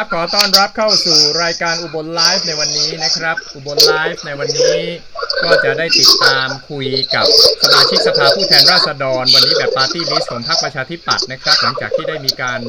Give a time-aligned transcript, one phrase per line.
[0.00, 4.78] ครับขอต้อนรับเข้าสู่รายการอุบลไลฟ์ในวันนี้นะครับ อุบลไลฟ์ในวันนี้
[5.42, 7.26] ก็จะได้ติดตามคุยกับ
[7.62, 12.60] สมาชิกสภาผู้แทนราษฎร วันนี้แบบปาร์ตี้ลิสต์ของพรรคประชาธิปัตย์นะครับ หลังจากที่ได้มีการ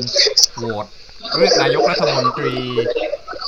[0.58, 0.86] โหวต
[1.36, 2.56] เลือกนายกรัฐมนตรี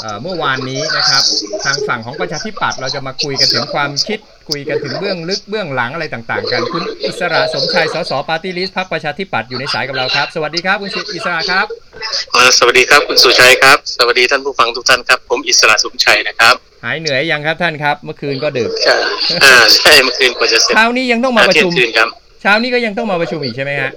[0.02, 1.24] เอ่อเมื่อวานนี้นะครับ
[1.64, 4.20] ทางฝั่งของประชาธิปัตย์เราจะมาคุยกันถึงความคิด
[4.50, 11.66] คุยกันถึงเบื้องลึกเบื้องหลังอะไรต่างๆ กันคุณอิสระสมชัยสสปาร์ตี้ลิสต์พรรคประชาธิปัตย์อยู่ในสายกับเราครับ สวัสดีครับคุณอิสระครับ
[12.36, 18.98] อ่าสวัสดีครับคุณสุชัยครับ สวัสดีท่านผู้ฟังทุกท่านครับ ผมอิสระสมชัยนะครับ หายเหนื่อยยังครับท่านครับ เมื่อคืนก็ดึกอ่า
[19.44, 22.08] อ่าใช่เมื่อคืนกว่าจะเสร็จเช้านี้ยังต้องมาประเที่ยชุงมคืนครับ
[22.42, 23.92] เช้านี้ก็ยังต้องมาประชุมอีกใช่ไหมฮะ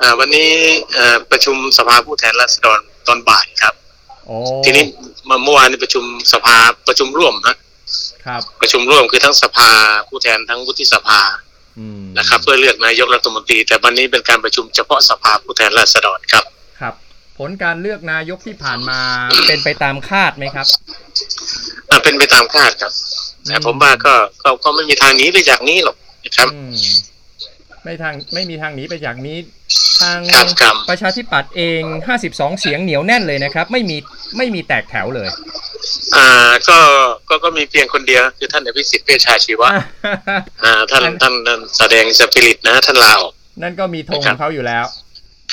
[0.00, 0.50] อ่าวันนี้
[0.98, 3.74] อ่าประชุมสภาผู้แทนราษฎรตอนบ่ายครับ
[4.26, 4.84] โอ้ทีนี้
[5.26, 6.56] เมื่อเมื่อวานนี้ประชุมสภา
[6.88, 7.56] ประชุมร่วมนะ
[8.28, 9.70] ครับประชุมร่วมคือทั้งสภา
[10.08, 11.20] ผู้แทนทั้งวุฒิสภา
[11.78, 16.44] อืมนะครับ เพื่อเลือกนายกรัฐมนตรี แต่วันนี้เป็นการประชุมเฉพาะสภาผู้แทนราษฎรครับ
[16.80, 16.94] ครับ
[17.38, 19.00] ผลการเลือกนายกที่ผ่านมา
[19.48, 20.66] เป็นไปตามคาดไหมครับ
[21.90, 22.92] อ่าเป็นไปตามคาดครับ
[23.46, 26.74] แต่ผมว่าก็ก็ก็ไม่มีทางหนีไปจากนี้หรอกนะครับอืม
[27.84, 29.36] ไม่ทางไม่มีทางหนีไปจากนี้
[30.02, 31.82] ทางครับครับประชาธิปัตย์เอง
[32.16, 33.96] 52 เสียงเหนียวแน่นเลยนะครับ ไม่มี
[34.36, 35.28] ไม่มีแตกแถวเลย
[36.16, 36.78] อ่าก็
[37.28, 39.70] ก็ก็มีเพียงคนเดียว คือท่านอภิสิทธิ์เวชชาชีวะ
[40.62, 44.84] อ่าท่านท่านท่านแสดงสปิริตนะท่านลาออกนั่นก็มีธงของเขาอยู่แล้ว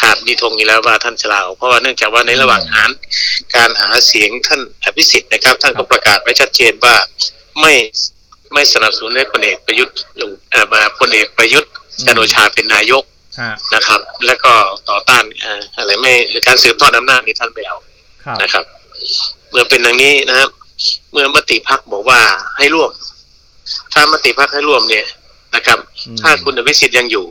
[0.01, 2.91] ขาดมีธงอยู่แล้วว่าท่านจะลาออกเพราะว่าเนื่องจากว่าในระหว่างหาร
[3.55, 6.95] การหาเสียงท่านอภิสิทธิ์นะครับ ท่านก็ประกาศไว้ชัดเจนว่า
[7.61, 7.73] ไม่
[8.53, 11.71] ไม่สนับสนุนให้พลเอกประยุทธ์ลงเอ่อมาพลเอกประยุทธ์
[12.05, 13.03] จันทร์โอชาเป็นนายก
[13.39, 14.53] ฮะนะครับ แล้วก็
[14.89, 16.13] ต่อต้านเอ่ออะไรไม่
[16.47, 17.77] การสืบทอดอำนาจนี่ท่านไม่เอา
[18.25, 18.65] ครับนะครับ
[19.44, 20.49] เมื่อเป็นอย่างนี้นะครับ
[21.11, 22.19] เมื่อมติพักบอกว่า
[22.57, 22.91] ให้ร่วม
[23.93, 25.05] ถ้ามติพักให้ร่วมเนี่ย
[25.55, 27.25] นะครับอืมถ้าคุณอภิสิทธิ์ยังอยู่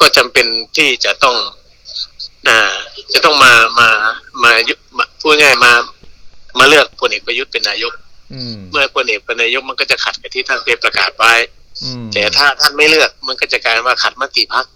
[0.00, 0.46] ก็จำเป็น
[0.76, 1.36] ที่จะต้อง
[2.48, 2.58] อ่า
[3.12, 3.88] จะต้องมามา
[4.44, 5.72] มายุมาพูดง่ายๆมา
[6.58, 7.92] มาเลือกพลเอกประยุทธ์เป็นนายก
[8.34, 11.32] อืมเมื่อพลเอกเป็นนายกมันก็จะขัดกับที่ท่านเคยประกาศไว้
[11.84, 14.66] อืมแต่ถ้าท่านไม่เลือกมันก็จะกลายว่าขัดมติพัก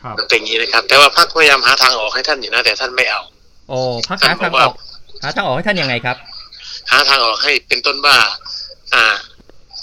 [0.00, 3.22] ครับมันเป็นอย่างนี้นะครับ แต่ว่าพักพยายามหาทางออกให้ท่านอยู่นะแต่ท่านไม่เอา
[3.68, 4.74] โอ้พักหาทางออก
[5.22, 6.16] หาทางออกให้ท่านยังไงครับ
[6.90, 8.16] หาทางออกให้เป็นต้นว่า
[8.94, 9.04] อ่า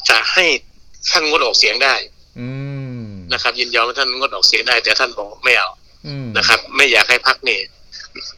[0.09, 0.45] จะให้
[1.11, 1.95] ท่านงดออกเสียงได้
[2.39, 2.47] อื
[2.99, 5.69] มนะครับ ยินยอมให้ท่านงดออกเสียงได้ แต่ท่านบอกไม่เอา
[6.07, 7.61] อืมนะครับ ไม่อยากให้พักเนี่ย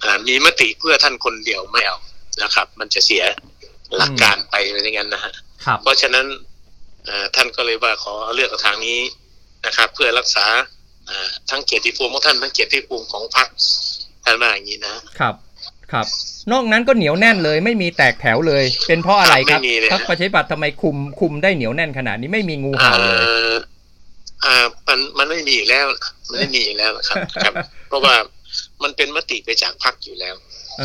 [0.04, 1.98] อ่ามีมติเพื่อท่านคนเดียวไม่เอา
[2.44, 3.24] นะครับ มันจะเสีย
[3.98, 5.34] หลักการไปอย่างนั้นนะฮะ
[5.66, 6.26] ครับเพราะฉะนั้น
[7.08, 9.00] อ่าท่านก็เลยว่าขอเลือกทางนี้
[9.66, 10.46] นะครับ เพื่อรักษา
[11.10, 13.48] อ่าทั้งเกียรติภูมิของท่านทั้งเกียรติภูมิของพรรค
[14.24, 15.36] ท่านว่าอย่างนี้นะครับ
[15.92, 16.06] ครับ
[16.52, 23.56] นอกนั้นก็เหนียวแน่นเลยไม่มีแตกแถวเลย เป็นเพราะอะไรครับไม่มีเลยพรรคประชาธิปัตย์ทำไมคุมคุมได้เหนียวแน่นขนาดนี้ไม่มีงูเห่าเลยอ่า
[24.46, 25.86] อ่ามันมันไม่มีอีกแล้ว
[26.30, 27.54] มันไม่มีอีกแล้วนะครับ ครับ
[27.88, 28.16] เพราะว่า
[28.84, 30.36] มันเป็นมติไปจากพรรคอยู่แล้ว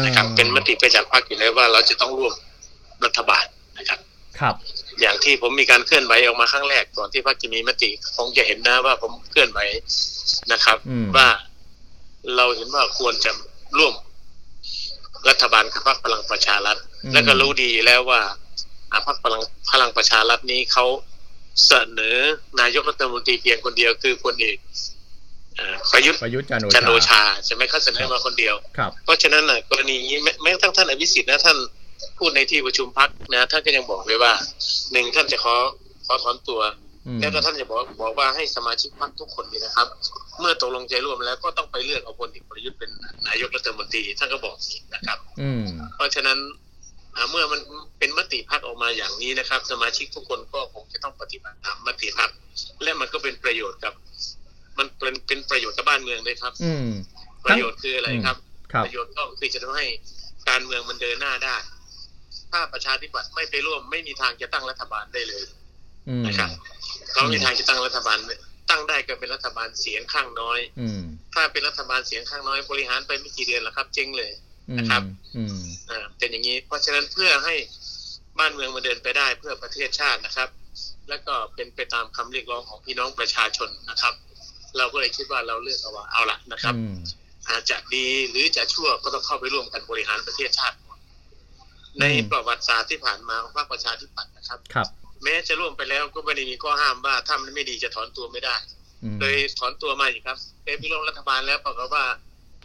[0.05, 2.35] นะครับ เป็นมติไปจากพรรคอยู่แล้วว่าเราจะต้องร่วม
[3.05, 3.45] รัฐบาล
[3.79, 4.01] นะครับ
[4.41, 4.55] ครับ
[5.01, 9.61] อย่างที่ผมมีการเคลื่อนไหวออกมาครั้งแรกก่อนที่พรรคจะมีมติคงจะเห็นนะว่าผมเคลื่อนไหว
[10.53, 11.29] นะครับอืมว่า
[12.37, 13.31] เราเห็นว่าควรจะ
[13.79, 13.95] ร่วม
[15.29, 18.21] รัฐบาลกับพรรคพลังประชารัฐอืมและก็รู้ดีอยู่แล้วว่า
[18.93, 20.87] อ่าพรรคพลังพลังประชารัฐนี้เขา
[21.67, 22.17] เสนอ
[22.61, 24.59] นายกรัฐมนตรีเพียงคนเดียวคือคนเอก
[25.59, 31.57] อ่าประยุทธ์ประยุทธ์จันทร์จันทร์โอโอชาชาใช่ไหมเขาเสนอมาคนเดียวครับเพราะฉะนั้นน่ะกรณีนี้แม้แม้กระทั่งท่านอภิสิทธิ์นะท่าน
[32.19, 34.33] พูดในที่ประชุมพักนะท่านก็ยังบอกเลยว่า
[34.93, 35.55] หนึ่งท่านจะขอ
[36.07, 36.61] ขอถอนตัว
[37.07, 39.87] อืมแล้วก็ท่านจะบอกบอกว่าให้สมาชิกพรรคทุกคนนี่นะครับ
[40.41, 42.91] เมื่อตกลงใจร่วมแล้วก็ต้องไปเลือกเอาพลเอกประยุทธ์เป็น
[43.29, 45.63] นายกรัฐมนตรีท่านก็บอกอย่างนี้นะครับอืม
[45.97, 46.39] เพราะฉะนั้น
[47.17, 47.61] อ่าเมื่อมัน
[47.99, 52.31] เป็นมติพักออกมาอย่างนี้นะครับ สมาชิกทุกคนก็คงจะต้องปฏิบัติตามมติพัก
[52.83, 53.95] และมันก็เป็นประโยชน์กับ
[54.79, 56.89] มันเป็นเป็นประโยชน์กับบ้านเมืองด้วยครับ อืม
[57.45, 58.37] ประโยชน์คืออะไรครับ
[58.73, 59.87] ครับ ประโยชน์ก็คือจะทำให้
[60.49, 61.57] การเมืองมันเดินหน้าได้
[62.51, 65.45] ถ้าประชาธิปัตย์ไม่ไปร่วมไม่มีทางจะตั้งรัฐบาลได้เลย
[66.09, 66.51] อืมนะครับ
[67.13, 68.19] เขาไม่มีทางจะตั้งรัฐบาล
[68.71, 71.03] ตั้งได้ก็เป็นรัฐบาลเสียงข้างน้อย อืม
[71.35, 74.33] ถ้าเป็นรัฐบาลเสียงข้างน้อยบริหารไปไม่กี่เดือนแล้วครับ เจ๊งเลย
[74.69, 75.03] อืมนะครับ
[75.37, 77.55] อืมอ่าเป็นอย่างนี้ เพราะฉะนั้นเพื่อให้
[78.39, 80.49] บ้านเมืองมันเดินไปได้เพื่อประเทศชาตินะครับ
[81.09, 84.15] แล้วก็เป็นไปตามคำเรียกร้องของพี่น้องประชาชนนะครับ
[84.77, 86.97] เราก็เลยคิดว่าเราเลือกเอาว่าเอาละนะครับอืม
[87.49, 90.77] อาจจะดีหรือจะชั่วก็ต้องเข้าไปร่วมกันบริหารประเทศชาติ
[92.01, 94.89] ในประวัติศาสตร์ที่ผ่านมาของพรรคประชาธิปัตย์นะครับครับ
[95.23, 98.57] แม้จะร่วมไปแล้วก็ไม่ได้มีข้อห้ามว่าถ้ามันไม่ดีจะถอนตัวไม่ได้
[99.05, 102.05] อืมโดยถอนตัวมาอีกครับเอพิร่วมรัฐบาลแล้วปรากฏว่า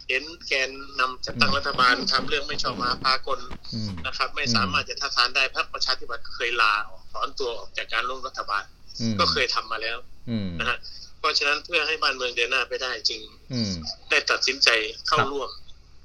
[0.09, 0.69] เห็นแกน
[0.99, 3.39] นำจัดตั้งรัฐบาลทำเรื่องไม่ชอบมาพากล
[3.73, 8.63] อืมนะครับ ไม่สามารถจะทัดทานได้พรรคประชาธิปัตย์เคยลาออกถอนตัวออกจากการร่วมรัฐบาล
[9.01, 9.97] อืมก็เคยทำมาแล้ว
[10.29, 10.77] อืมนะฮะ
[11.19, 13.21] เพราะฉะนั้นเพื่อให้บ้านเมืองเดินหน้าไปได้จริง
[13.53, 13.71] อืม
[14.09, 14.69] ได้ตัดสินใจ
[15.07, 15.49] เข้าครับร่วม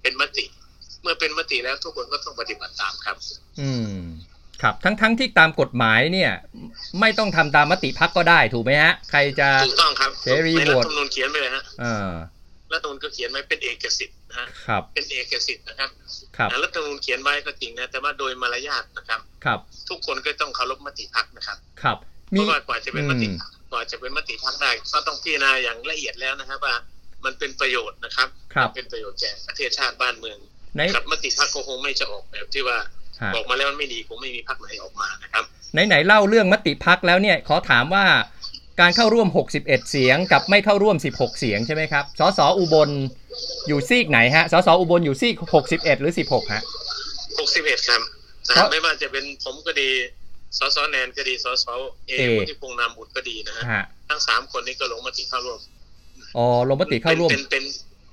[0.03, 0.45] เป็นมติ
[1.03, 3.17] เมื่อเป็นมติแล้วทุกคนก็ต้องปฏิบัติตามครับ
[3.61, 3.97] อืม
[4.63, 6.33] ครับทั้งทั้งที่ตามกฎหมายเนี่ย
[7.01, 12.11] ไม่ต้องทำตามมติพักก็ได้ถูกไหมฮะ ใครจะถูกต้องครับเสรีในรัฐโหวตธรรมนูญเขียนไปเลยฮะเออ
[12.73, 15.91] รัฐธรรมนูญก็เขียนไว้เป็นเอกสิทธิ์นะฮะครับเป็นเอกสิทธิ์นะครับ
[16.37, 21.97] ครับอ่ารัฐธรรมนูญเขียนไว้ก็จริงนะแต่ว่าโดยมารยาทนะครับ ครับ ทุกคนก็ต้องเคารพมติพักนะครับ ครับ
[22.31, 26.75] เพมีราะว่ากว่าจะเป็นมติอืมกว่าจะเป็นมติพักได้ก็ต้องพิจารณาอย่างละเอียดแล้วนะครับว่า
[27.25, 30.39] มันเป็นประโยชน์นะครับครับมันเป็นประโยชน์แก่ประเทศชาติบ้านเมือง
[30.77, 32.79] ในครับมติพักก็คงไม่จะออกแบบที่ว่า
[33.23, 38.05] ฮะออกมาแล้วมันไม่ดีคงไม่มีพักไหนออกมานะครับไหนไหนๆเล่าเรื่องมติพักแล้วเนี่ยขอถามว่า
[38.81, 39.29] การเข้าร่วม
[39.59, 42.91] 61 เสียงกับไม่เข้าร่วม 16 เสียงใช่ไหมครับสสอุบล
[43.69, 45.35] อยู่ซีกไหนฮะสสอุบลอยู่ซีก
[45.67, 46.63] 61 หรือ 16 ฮะ
[47.25, 48.01] 61 ครับ
[48.49, 49.89] นะเพราะไม่ว่าจะเป็นผมก็ดี
[50.59, 51.67] สสแนนก็ดีสส
[52.07, 55.61] เอเอวุฒิพงษ์นามบุตรก็ดีนะฮะฮะทั้งสามคนนี้ก็ลงมติเข้าร่วม
[56.37, 57.65] อ๋อลงมติเข้าร่วมเป็นเป็น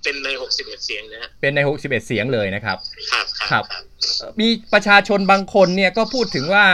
[0.04, 0.30] เป็นใน
[0.60, 2.78] 61เสียงนะฮะเป็นใน61เสียงเลยนะครับ
[3.12, 3.66] ครับคครัรับบ
[4.20, 6.66] เอ่อมีประชาชนบางคนเนี่ยก็พูดถึงว่า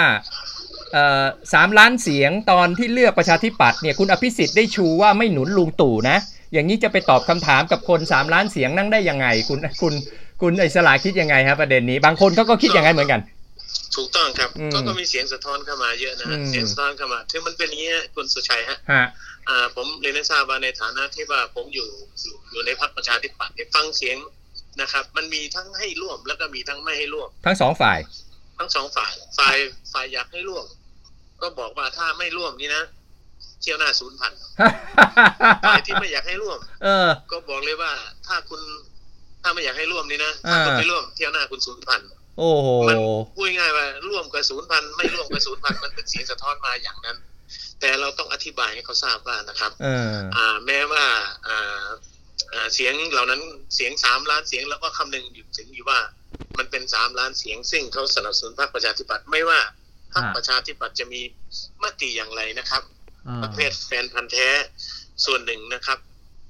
[0.93, 6.17] เอ่อสามล้านเสียงตอนที่เลือกประชาธิปัตย์เนี่ยคุณอภิสิทธิ์ได้ชูว่าไม่หนุนลุงตู่นะ
[6.53, 9.93] อย่างนี้จะไปตอบคำถามกับคนสามล้านเสียงนั่งได้ยังไง คุณคุณ
[10.41, 13.21] คุณอิสระคิดยังไงครับประเด็นนี้ บางคนเขาก็คิดอย่างนั้นเหมือนกัน
[13.95, 19.01] ถูกต้องครับอืมก็ก็มีเสียงสะท้อนเข้ามาเยอะนะฮะอืมเสียงสะท้อนเข้ามาถึงมันเป็นอย่างนี้ฮะคุณสุชัยฮะฮะอ่า
[19.75, 21.89] ผมเรียนให้ทราบว่าในฐานะที่ว่าผมอยู่
[22.21, 24.17] อยู่อยู่ในพรรคประชาธิปัตย์เนี่ยฟังเสียง
[24.81, 27.99] นะครับ มันมีทั้งให้ร่วมแล้วก็มีทั้งไม่ให้ร่วม ทั้งสองฝ่าย
[28.57, 29.55] ทั้งสองฝ่ายฝ่าย
[29.93, 30.65] ฝ่ายอยากให้ร่วม
[31.41, 32.83] ก็บอกว่าถ้าไม่ร่วมนี่นะ
[33.61, 34.33] เที่ยวหน้าศูนย์พัน
[35.65, 37.91] ฝ่ายที่ไม่อยากให้ร่วม เออ ก็บอกเลยว่า
[38.27, 38.61] ถ้าคุณ
[39.41, 42.01] ถ้าไม่อยากให้ร่วมนี่นะอ่าถ้าคุณไม่ร่วมเที่ยวหน้าคุณศูนย์พัน
[42.37, 42.97] โอ้โหมัน
[43.35, 47.17] พูดง่ายๆว่าร่วมกับศูนย์พันไม่ร่วมกับศูนย์พันมันเป็นเสียงสะท้อนมาอย่างนั้น
[47.79, 51.05] แต่เราต้องอธิบายให้เขาทราบว่านะครับเอออ่าแม้ว่า
[51.47, 51.87] อ่า
[52.53, 53.41] อ่าเสียงเหล่านั้น
[53.75, 55.99] เสียงสามล้านเสียงแล้วก็คำนึงอยู่ถึงอยู่ว่า
[56.57, 59.59] มันเป็นสามล้านเสียง ซึ่งเขาสนับสนุนพรรคประชาธิปัตย์ไม่ว่า
[60.13, 61.21] พรรคฮะประชาธิปัตย์จะมี
[61.83, 62.83] มติอย่างไรนะครับ
[63.27, 64.49] อ่าประเภทแฟนพันธ์แท้
[65.25, 65.99] ส่วนหนึ่งนะครับ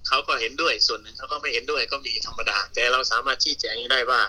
[0.07, 4.21] เขาก็เห็นด้วยส่วนหนึ่งเขาก็ไม่เห็นด้วยก็มีธรรมดา แต่เราสามารถชี้แจงให้ได้ว่า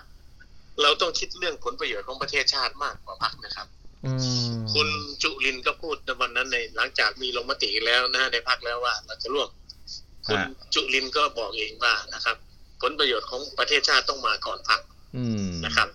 [0.83, 3.67] เราต้องคิดเรื่องผลประโยชน์ของประเทศชาติมากกว่าพรรคนะครับ
[4.05, 4.13] อื
[4.55, 4.89] ม คุณ
[5.23, 9.49] จุลินก็พูดในวันนั้นในหลังจากมีลงมติแล้วนะในพักแล้วว่าเราจะร่วม
[10.27, 12.37] คุณฮะจุลินก็บอกเองว่านะครับ
[12.83, 14.81] ผลประโยชน์ของประเทศชาติต้องมาก่อนพัก
[15.17, 15.89] อืมนะครับ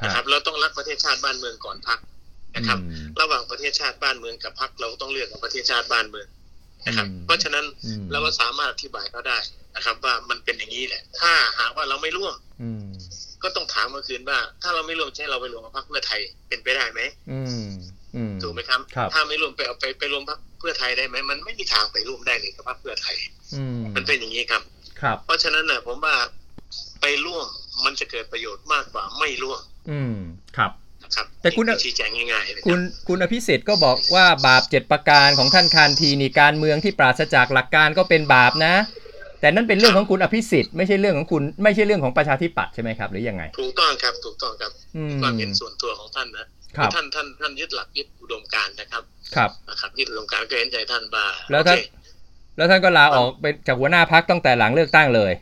[0.00, 1.98] ฮะนะครับเราต้องรักประเทศชาติบ้านเมืองก่อนพัก
[2.56, 6.28] นะครับอืมระหว่างประเทศชาติบ้านเมืองกับพักเราต้องเลือกกับประเทศชาติบ้านเมือง
[6.86, 9.38] นะครับอืมเพราะฉะนั้นอืมเราก็สามารถอธิบายเขาได้
[9.76, 12.84] นะครับ ว่ามันเป็นอย่างนี้แหละ ถ้าหากว่าเราไม่ร่วมอืม
[13.42, 17.00] ก็ต้องถามเมื่อคืนว่า ถ้าเราไม่ร่วมใช่เราไปรวมกับพรรคเพื่อไทยเป็นไปได้ไหม
[17.30, 17.70] อืมอืม
[18.42, 23.16] ถูกไหมครับครับ ถ้าไม่ร่วมไปเอาไปไปรวมพรรคเพื่อไทยได้ไหมมันไม่มีทางไปร่วมได้เลยกับพรรคเพื่อไทย
[23.54, 24.62] อืมมันเป็นอย่างนี้ครับ
[25.00, 26.14] ครับ เพราะฉะนั้นนะผมว่า
[27.00, 27.46] ไปร่วม
[27.84, 29.60] มันจะเกิดประโยชน์มากกว่าไม่ร่วม
[29.90, 30.16] อืม
[30.56, 30.72] ครับ
[31.02, 38.74] นะครับแต่คุณนี่อชี้แจงง่ายๆเลยคุณคุณอภิสิทธิ์ก็บอกว่าบาปเจ็ดประการของท่านคานทีนี่การเมืองที่ปราศจากหลักการก็เป็นบาปนะ
[39.40, 49.02] แต่นั่นเป็นเรื่องของคุณอภิสิทธิ์ไม่ใช่เรื่องของคุณไม่ใช่เรื่องของประชาธิปัตย์ใช่ไหมครับ หรือยังไง ถูกต้องครับถูกต้องครับอืมความเห็นส่วนตัวของท่านนะครับ ท่านท่านท่านยึดหลักยึดอุดมการณ์นะครับ
[49.36, 51.96] ครับนะครับยึดอุดมการณ์ก็เห็นใจท่านว่าแล้วท่านโอเค
[52.56, 55.32] แล้วท่านก็ลาออกเป็นจากหัวหน้าพักตั้งแต่หลังเลือกตั้งเลย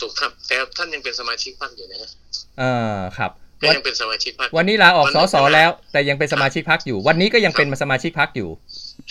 [0.00, 2.10] ถูกครับ แต่ท่านยังเป็นสมาชิกพรรคอยู่นะฮะ
[2.58, 3.30] เออครับ
[3.62, 8.48] ก็วันยังเป็นสมาชิกพรรควันนี้ลาออกวันสนี้สแล้ว แต่ยังเป็นสมาชิกพักอยู่ วันนี้ก็ยังเป็นสมาชิกพักอยู่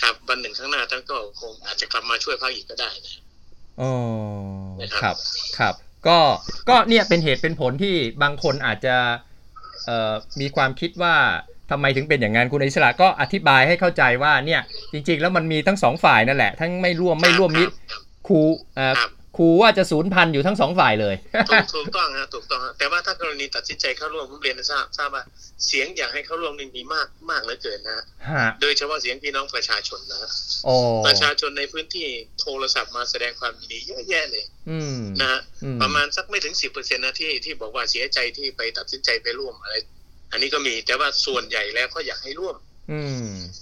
[0.02, 3.14] ครับวันหนึ่งข้างหน้าท่านก็คงอาจจะกลับมาช่วยพรรคอีกก็ได้นะ
[3.80, 3.92] อ๋อ
[4.80, 5.16] นะครับครับ
[5.58, 5.74] ครับ
[6.08, 6.18] ก็
[6.68, 9.27] ก็เนี่ยเป็นเหตุเป็นผลที่บางคนอาจจะเอ่อ
[10.40, 11.14] มีความคิดว่า
[11.70, 14.60] ทำไมถึงเป็นอย่างนั้นคุณอิสระก็อธิบายให้เข้าใจว่าเนี่ย
[14.92, 17.74] จริง ๆ แล้วมันมีทั้งสองฝ่ายนั่นแหละ ทั้งไม่ร่วมไม่ร่วมมิตร
[18.28, 18.40] ครู
[18.98, 21.14] ครู เอ่อครับครูว่าจะศูนย์พันอยู่ทั้งสองฝ่ายเลย
[21.50, 25.22] ถูกถูกต้องฮะถูกต้องฮะแต่ว่าถ้ากรณีตัดสินใจเข้าร่วมผมเรียนให้ทราบทราบว่า
[25.66, 30.30] เสียงอยากให้เข้าร่วมนี่มีมากมากเหลือเกินนะฮะฮะโดยเฉพาะเสียงพี่น้องประชาชนนะฮะ
[30.64, 30.74] โอ้
[31.06, 32.06] ประชาชนในพื้นที่
[32.40, 39.74] โทรศัพท์มาแสดงความยินดีเยอะแยะเลยอืมนะฮะอืมประมาณสักไม่ถึงสิบเปอร์เซ็นต์นะที่ที่บอกว่าเสียใจที่ไปตัดสินใจไปร่วมอะไร
[40.32, 42.67] อันนี้ก็มีแต่ว่าส่วนใหญ่แล้วเขาอยากให้ร่วมอืม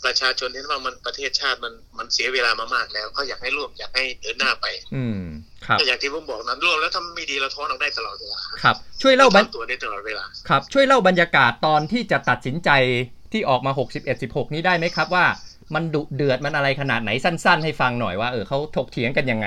[0.04, 5.20] ประชาชนเห็นว่ามันประเทศชาติมันมันเสียเวลามามากแล้วเขาอยากให้ร่วมอยากให้เดินหน้าไป อืม
[5.66, 12.70] ครับก็อย่างที่ผมบอกนะร่วมแล้วถ้าไม่ดีเราท้อนออกได้ตลอดเวลาครับ ช่วยเล่าบรรถอนตัวได้ตลอดเวลาครับ ช่วยเล่าบรรยากาศตอนที่จะตัดสินใจ
[13.32, 15.26] ที่ออกมา 61 16 นี้ได้ไหมครับว่า
[15.74, 19.46] มันดุเดือดมันอะไรขนาดไหนสั้น ๆ ให้ฟังหน่อยว่าเออเขาถกเถียงกันยังไง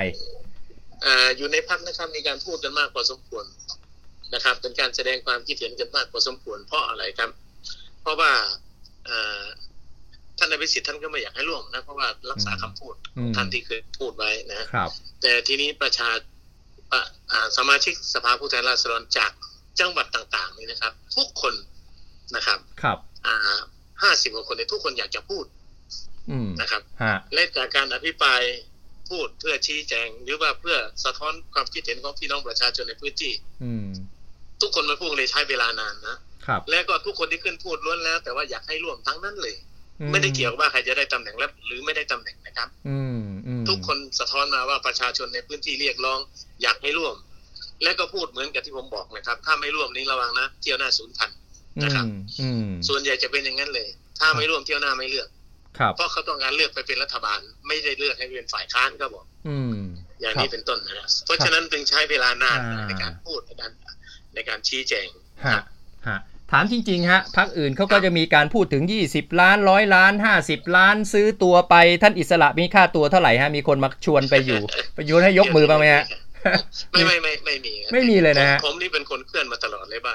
[1.04, 3.44] อ่าอยู่ในพักนะครับมีการพูดกันมากพอสมควร
[4.34, 7.30] นะครับ เป็นการแสดงความคิดเห็นกันมากพอสมควรเพราะอะไรครับ
[8.02, 8.32] เพราะว่า
[9.08, 9.42] อ่า
[10.40, 14.90] ท่านนายพิสิทธิ์ท่านก็ไม่อยากให้ร่วมนะเพราะว่ารักษาคำพูดอืมท่านที่เคยพูดไว้นะครับ
[15.22, 16.08] แต่ทีนี้ประชา
[16.92, 19.30] อ่าอ่าสมาชิกสภาผู้แทนราษฎรจาก
[19.80, 21.54] จังหวัดต่าง ๆ นี่นะครับ ทุกคน
[22.36, 23.58] นะครับ ครับ อ่า
[24.02, 25.44] ห้าสิบกว่าคนเนี่ยทุกคนอยากจะพูด
[26.30, 28.42] อืมนะครับฮะและจากการอภิปราย
[29.10, 33.32] พูดเพื่อชี้แจง หรือว่าเพื่อสะท้อนความคิดเห็นของพี่น้องประชาชนในพื้นที่
[33.64, 33.86] อืม
[34.60, 36.16] ทุกคนมาพูดเลยใช้เวลานานนะ
[36.46, 39.69] ครับและก็ทุกคนที่ขึ้นพูดล้วนแล้ว แต่ว่าอยากให้ร่วมทั้งนั้นเลยอื
[40.12, 46.18] ไม่ได้เกี่ยวว่าใครจะได้ตำแหน่งแล้วหรือไม่ได้ตำแหน่งนะครับ อืมอืมทุกคนสะท้อนมาว่าประชาชนในพื้นที่เรียกร้อง
[46.62, 47.16] อยากให้ร่วม
[47.82, 51.30] และก็พูดเหมือนกับที่ผมบอกนะครับ ถ้าไม่ร่วมนี้ระวังนะเที่ยวหน้าศูนย์พัน
[51.84, 53.88] นะครับอืมอืมส่วนใหญ่จะเป็นอย่างนั้นเลย
[54.20, 55.28] ถ้าไม่ร่วมเที่ยวหน้าไม่เลือก
[55.78, 59.74] ครับเพราะเขาต้องการเลือกไปเป็นรัฐบาล ไม่ได้เลือกให้เป็นฝ่ายค้านก็บอก อืม
[60.20, 63.70] อย่างครันี้บเป็นต้นนะเพราะฉะนั้นจึงใช้เวลานานอ่าในการพูดในการ
[64.34, 65.08] ในการชี้แจง
[65.46, 65.62] ฮะ
[66.08, 66.18] ฮะ
[66.52, 70.12] ถามจริงๆฮะพักอื่นเขาก็จะมีการพูดถึง 20 ล้านร้อยล้าน
[70.44, 74.60] 50 ล้านซื้อตัวไปท่านอิสระมีค่าตัวเท่าไหร่ฮะมีคนมาชวนไปอยู่
[74.94, 76.04] ไปชวนให้ยกมือบ้างไหมฮะ
[76.92, 80.14] ไม่ไม่ไม่ไม่มีครับไม่มีเลยนะฮะผมผมนี่เป็นคนเคลื่อนมาตลอดเลยว่า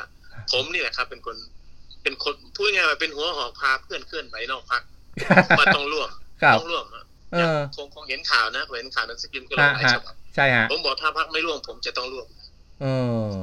[0.51, 1.36] ผมนี่แหละครับ เป็นคน
[2.04, 4.82] เป็นคนพูดง่ายๆว่าเป็นหัวหอกพาเพื่อนเคลื่อนไปนอกพัก
[5.60, 6.10] ว่าต้องร่วม
[6.44, 12.45] ครับต้องร่วมอะเออคงคงเห็นข่าวนะผมเห็นข่าวหนังสือพิมพ์ก็ลงหลายฮะฉบับใช่ฮะผมบอกถ้าพักไม่ร่วมผมจะต้องร่วมเออ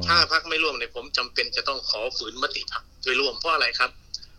[0.07, 3.91] ถ้าพักไม่ร่วมเนี่ยผมจำเป็นจะต้องขอฝืนมติพักโดยร่วมเพราะอะไรครับ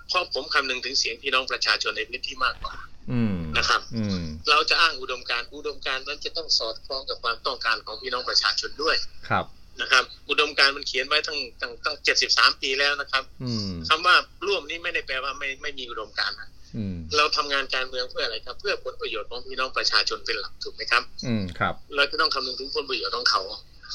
[0.09, 2.73] เพราะผมคำนึงถึงเสียงพี่น้องประชาชนในพื้นที่มากกว่า
[3.12, 8.95] อืมนะครับอืมเราจะอ้างอุดมการณ์อุดมการณ์นั้นจะต้องสอดคล้องกับความต้องการของพี่น้องประชาชนด้วย
[9.29, 9.45] ครับ
[9.81, 14.15] นะครับ อุดมการณ์มันเขียนไว้ตั้งตั้งตั้งเจ็ดสิบสามปีแล้วนะครับอืมคำว่า
[14.47, 23.41] ร่วมนี้ไม่ได้แปลว่าไม่ไม่มีอุดมการณ์นะอืมเราทำงานการเมืองเพื่ออะไรครับ เพื่อผลประโยชน์ของพี่น้องประชาชนเป็นหลักถูกไหมครับ อืมครับ เราจะต้องคำนึงถึงผลประโยชน์ของเขา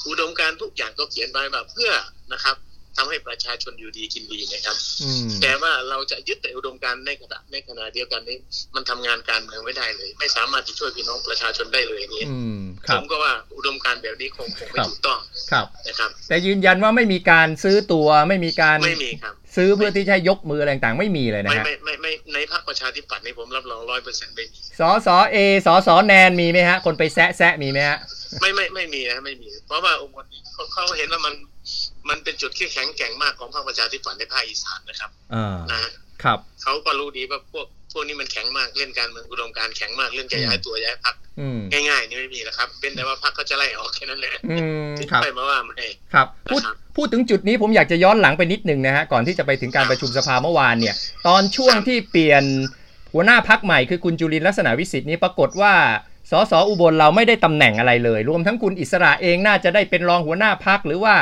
[0.08, 1.90] อุดมการณ์ทุกอย่างก็เขียนไว้ว่าเพื่อ
[2.32, 2.56] นะครับ
[2.96, 8.36] ทำให้ประชาชนอยู่ดีกินดีนะครับอืมแต่ว่าเราจะยึดแต่อุดมการณ์ในขณะในขณะเดียวกันนี้
[8.74, 15.18] มันทำงานการเมืองไม่ได้เลย ไม่สามารถจะช่วยพี่น้องประชาชนได้เลยนี่อืมคผรับมก็ว่าอุดมการณ์แบบนี้คงคงไม่ครับถูกต้อง
[15.52, 25.36] ครับนะครับ แต่ยืนยันว่าไม่มีการซื้อตัวไม่มีการไม่มีครับซื้อเพื่อที่จะให้ยกมืออะไรต่างๆไม่มีเลยนะไม่ฮะไม่ไม่ไม่ในพรรคประชาธิปัตย์นี่ผมรับรองร้อยเปอร์เซ็นต์ไม่มีสอสอเอ
[25.66, 27.98] สอสอแนนมีไหมฮะ คนไปแซะแซะมีไหมฮะ
[28.40, 31.34] ไม่ไม่ไม่มีนะไม่มี เพราะว่าองค์กรนี้เขาเขาเห็นว่ามัน
[32.08, 35.80] มันเป็นจุดที่แข็งแกร่งมากของพรรคประชาธิปัตย์ในภาคอีสานนะครับอ่านะ
[36.22, 50.94] ครับเขาก็รู้ดีว่าพวกพวกนี้มันแข็งมากเล่นการเมืองอุดมการณ์แข็งมากเรื่องจะย้ายตัวย้ายพรรคอืมง่ายๆนี่ไม่มีนะครับ เป็นแต่ว่าพรรคเขาจะไล่ออกแค่นั้นแหละอืมที่ครับไปมาว่าไม่ครับพูดนะครับพูดถึงจุดนี้ผมอยากจะย้อนหลังไปนิดหนึ่งนะฮะก่อนที่จะไปถึงการประชุมสภาเมื่อวานเนี่ย
[51.26, 52.44] ตอนช่วงที่เปลี่ยน
[53.12, 55.72] หัวหน้าพักใหม่คือคุณจุลินทร์ลักษณะวิสิทธิ์นี้ปรากฏว่า
[56.30, 61.16] สสอุบลเราไม่ได้ตำแหน่งอะไรเลย รวมทั้งคุณอิสระเองน่าจะได้เป็นรองหัวหน้าพักหรือว่า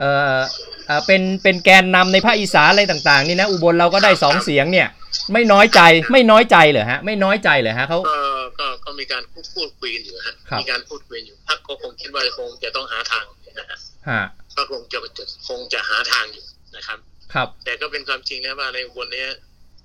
[0.00, 0.04] เอ
[0.36, 0.40] อ
[0.86, 4.88] เอ่อเป็นเป็นแกนนำในภาคอีสานอะไรต่างๆ นี่นะอุบลเราก็ได้สองเสียงเนี่ย
[5.32, 5.80] ไม่น้อยใจ
[6.12, 8.18] ไม่น้อยใจเหรอฮะ ไม่น้อยใจเหรอฮะเขาก็
[8.60, 13.24] ก็ก็มีการพูดพูดคุยกันอยู่ฮะครับมีการพูดคุยอยู่พรรคก็คงคิดว่าคงจะต้องหาทาง
[13.58, 13.78] นะฮะ
[14.10, 14.22] ฮะ
[14.56, 16.44] ก็คงจะจะคงจะหาทางอยู่
[16.76, 16.98] นะครับ
[17.34, 19.28] ครับ แต่ก็เป็นความจริงนะว่าในอุบลเนี้ย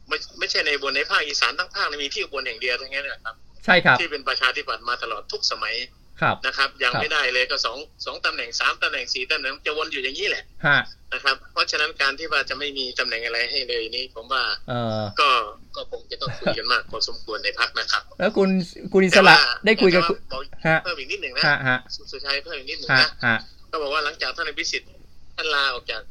[0.08, 3.36] ไม่ไม่ใช่ในอุบลในภาคอีสานทั้งภาคเลยมีที่อุบลอย่างเดียวทั้งนั้นแหละครับ
[3.68, 5.76] ใช่ครับที่เป็นประชาธิปัตย์มาตลอดทุกสมัย
[6.22, 10.80] ครับนะครับยังครับไม่ได้เลยก็สองสองตำแหน่งสามตำแหน่งสี่ตำแหน่งจะวนอยู่อย่างนี้แหละฮะ
[11.14, 15.30] นะครับ เพราะฉะนั้นการที่ว่าจะไม่มีตำแหน่งอะไรให้เลยนี่ผมว่าเออก็
[15.76, 18.50] ก็คงจะต้องคุยกันมากพอสมควรในพักนะครับ แล้วคุณ
[18.94, 23.38] คุณอิสระแต่ว่าได้คุยกับแต่คุณว่าบอกฮะเพิ่มอีกนิดหนึ่งนะฮะฮะสุสุชัยเพิ่มอีกนิดหนึ่งฮะนะฮะ
[23.72, 24.90] ก็บอกว่าหลังจากท่านอภิสิทธิ์
[25.36, 26.02] ท่านลาออกจาก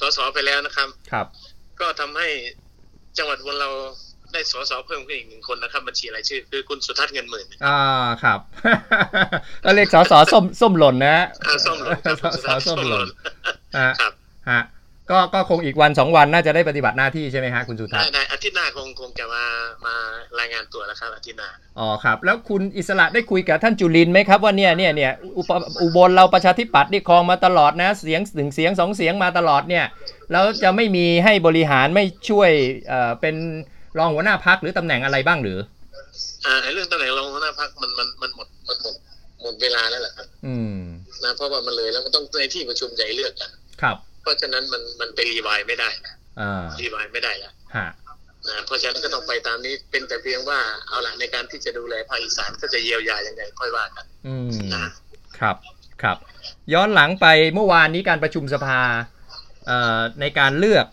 [0.00, 1.26] สสไปแล้วนะครับ ครับ
[1.80, 2.28] ก็ทำให้
[3.18, 3.70] จังหวัดอุบลเรา
[4.32, 7.78] ได้สสเพิ่มขึ้นอีกหนึ่งคนนะครับบัญชีรายชื่อ คือคุณสุทัศน์เงินหมื่นอ่า
[8.22, 8.40] ครับ
[9.64, 13.06] ก็เรียกสอสอส้มส้มหล่นนะฮะอ่าส้มหล่นครับสอสอส้มหล่น
[13.78, 14.12] ฮะครับ
[14.50, 14.62] ฮะ
[15.10, 19.44] ก็ก็คงอีกวันสองวันน่าจะได้ปฏิบัติหน้าที่ใช่ไหมฮะคุณสุทัศได้น์ได้อาทิตย์หน้าคงคงจะมา
[19.86, 19.94] มา
[20.38, 25.50] รายงานตัวแล้วครับอาทิตย์หน้าอ๋อครับ แล้วคุณอิสระได้คุยกับท่านจุลินทร์ไหมครับว่าเนี่ยเนี่ยเนี่ยอุป
[25.82, 29.84] อุบลเราประชาธิปัตย์นี่ครองมาตลอดนะเสียงหนึ่งเสียงสองเสียงมาตลอดเนี่ย
[30.32, 32.50] แล้วจะไม่มีให้บริหารไม่ช่วย
[32.88, 33.36] เอ่อเป็น
[33.98, 35.58] รองหัวหน้าพักหรือตำแหน่งอะไรบ้างหรือ
[36.46, 38.94] อ่าไอ้เรื่องตำแหน่งรองหัวหน้าพักมันมันมันหมดมันหมด
[39.42, 40.80] หมดเวลาแล้วแหละครับ อืม
[41.24, 43.50] นะเพราะว่ามันเลยแล้วมันต้องในที่ประชุมใหญ่เลือกกัน
[43.82, 47.88] ครับ เพราะฉะนั้นมันมันไปรีไวายไม่ได้นะอ่ารีไวายไม่ได้แล้วฮะ
[48.48, 54.86] นะเพราะฉะนั้นก็ต้องไปตามนี้เป็นแต่เพียงว่าเอาละในการที่จะดูแลภาคอีสานก็จะเยียวยายังไงค่อยว่ากันอืมนะ
[55.38, 55.56] ครับ
[56.02, 56.16] ครับ
[56.72, 58.80] ย้อนหลังไปเมื่อวานนี้การประชุมสภา
[59.66, 60.86] เอ่อในการเลือก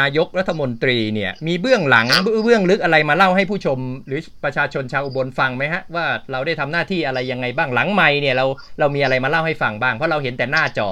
[0.00, 2.06] นายกรัฐมนตรีเนี่ยมีเบื้องหลัง
[2.44, 8.46] เบื้องลึกอะไรมาเล่าให้ผู้ชม หรือประชาชนชาวอุบลฟังไหมฮะว่าเราได้ทำหน้าที่อะไรยังไงบ้างหลังไม่เนี่ยเรา
[8.80, 10.88] เรามีอะไรมาเล่าให้ฟังบ้าง เพราะเราเห็นแต่หน้าจอ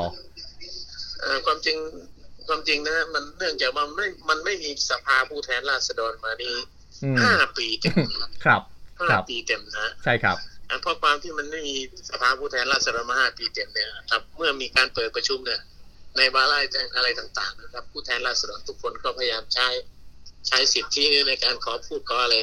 [1.20, 1.76] เอ่อความจริง
[2.48, 6.54] ความจริงนะมันเนื่องจากว่ามันไม่มันไม่มีสภาผู้แทนราษฎรมานี่
[7.04, 7.94] อืมห้าปีเต็ม
[8.44, 8.62] ครับ
[9.00, 10.36] ห้าครับปีเต็มนะใช่ครับ
[10.68, 11.76] อะเพราะความที่มันไม่มี
[12.10, 15.60] สภาผู้แทนราษฎรมาห้าปีเต็มเนี่ยครับ เมื่อมีการเปิดประชุมเนี่ย
[16.16, 16.58] ในวาระ
[16.96, 19.66] อะไรต่างๆนะครับ ผู้แทนราษฎรทุกคนก็พยายามใช้
[20.48, 22.36] ใช้สิทธิในการขอพูดขออะไร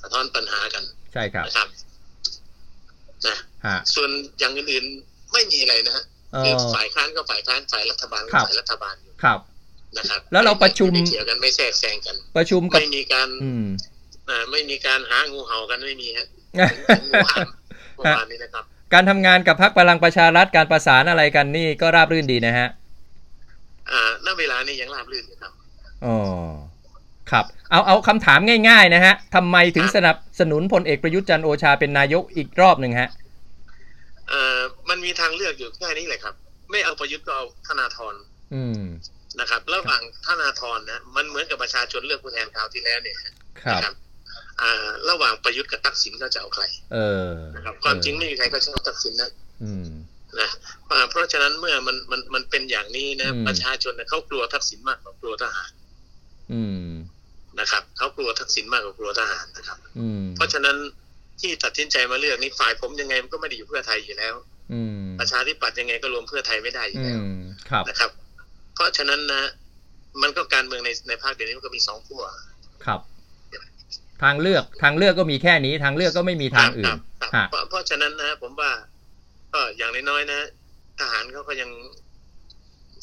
[0.00, 1.68] สะท้อนปัญหากัน ใช่ครับนะครับ
[3.26, 9.38] นะฮะส่วนอย่างอื่นๆไม่มีอะไรนะฮะเอคืออฝ่ายค้านก็ฝ่ายค้านฝ่ายรัฐบาลก็ครับฝ่ายรัฐบาลอยู่ครับ
[9.98, 13.66] นะครับ แล้วเราประชุมไเกี่ยวกันไม่แทรกแซงกัน ประชุมกับไม่มีการอืม
[14.28, 16.26] อ่าไม่มีการหางูเห่ากันไม่มีฮะ
[17.06, 17.36] งูเห่า
[17.94, 22.68] เมื่อวานนี้นะครับ การทำงานกับพรรคพลังประชารัฐการประสานอะไรกันนี่ก็ราบรื่นดีนะฮะ
[23.92, 25.52] อ่าณเวลานี้ยังราบรื่นอยู่ครับ
[26.04, 26.16] อ๋อ
[27.30, 33.08] ครับ เอาเอาคำถามง่าย ๆ นะฮะทำไมถึงครับสนับสนุนพลเอกประยุทธ์จันทร์โอชาเป็นนายกอีกรอบหนึ่งฮะ
[34.28, 36.34] เอ่อมันมีทางเลือกอยู่แค่นี้แหละครับ
[36.70, 38.14] ไม่เอาประยุทธ์ก็เอาธนาธร
[38.54, 38.82] อืม
[39.40, 43.16] นะครับ ระหว่างธนาธรนะมันเหมือนกับประชาชนเลือกผู้แทนคราวที่แล้วเนี่ย
[43.62, 43.94] ครับนะ
[44.60, 49.30] อ่า ระหว่างประยุทธ์กับทักษิณก็จะเอาใคร เออนะครับความจริงไม่มีใครก็ชอบทักษิณนะ
[49.62, 49.88] อืม
[50.40, 50.48] นะ
[50.90, 55.70] อ่าเพราะฉะนั้นเมื่อมันมันมันเป็นอย่างนี้นะอืมประชาชนเนี่ยเขากลัวทักษิณมากกว่ากลัวทหาร
[56.52, 56.88] อืม
[57.60, 60.76] นะครับเขากลัวทักษิณมากกว่ากลัวทหารนะครับอืมเพราะฉะนั้น
[61.40, 64.34] ที่ตัดสินใจมาเลือกนี่ฝ่ายผมยังไงมันก็ไม่ได้อยู่เพื่อไทยอยู่แล้ว
[64.72, 67.38] อืมประชาธิปัตย์ยังไงก็รวมเพื่อไทยไม่ได้อยู่อืแล้วม
[67.70, 68.10] ครับนะครับ
[68.74, 69.42] เพราะฉะนั้นนะ
[70.22, 72.22] มันก็การเมืองในในภาคเดี๋ยวนี้มันก็มีสองขั้ว
[72.86, 73.00] ครับ
[74.22, 78.70] ทางเลือกทางเลือกก็มีแค่นี้ ทางเลือกก็ไม่มีทางอื่คนรับครับฮะเพราะเพราะฉะนั้นนะผมว่า
[79.52, 80.40] ก็อย่างน้อยๆนะ
[80.98, 81.70] ทหารเขาก็ยัง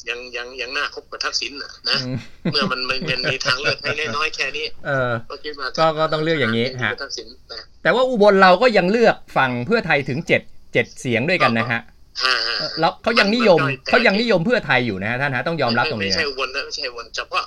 [0.08, 2.16] ยังยังยังน่าคบกับทักษิณนะนะอืม
[2.52, 11.80] เมื่อมันมันมันมีทางเลือกให้น้อยๆแค่นี้เออก็คิดว่าก็ก็ต้องเลือกอย่างนี้ฮะทักษิณนะแต่ว่าอุบลเราก็ยังเลือกฝั่งเพื่อไทยถึงเจ็ดเจ็ดเสียงด้วยกันนะฮะ
[12.22, 17.44] ฮ่าฮ่าเออแล้วเขายังนิยมมันก็เขายังนิยมเพื่อไทยอยู่นะฮะท่านฮะต้องยอมรับตรงนี้ไม่ใช่นะอุบลนะไม่ใช่อุบลเฉพาะ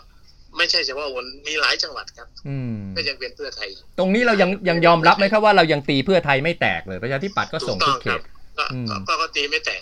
[0.58, 8.22] ไม่ใช่เฉพาะอุบลมีหลายจังหวัดครับอืมก็ยังเป็นเพื่อไทยอยู่ตรงนี้เรายังยังยอมรับไหมครับว่าเรายังตีเพื่อไทยไม่แตกเลยประชาธิปัตย์ก็ส่งทุกเขต
[8.60, 9.82] ก็อืมก็ก็ก็ตีไม่แตก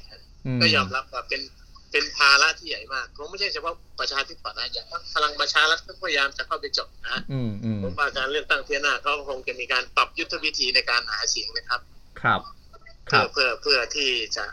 [0.57, 1.41] มก็ยอมรับว่าเป็น
[1.91, 11.81] เป็นภาระที่ใหญ่มากผมไม่ใช่เฉพาะประชาธิปัตย์นะอย่างพลังประชารัฐก็พยายามจะเข้าไปเจบนะอืมอืมผมว่าการเลือกตั้งเที่ยหน้าเขาคงจะมีการปรับยุทธวิธีในการหาเสียงนะครับ
[12.21, 12.41] ครับ
[13.11, 14.45] คเพื่รัอบเพื่อเพื่อที่จะ